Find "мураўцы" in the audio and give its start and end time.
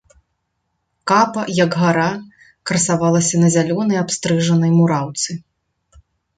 4.81-5.41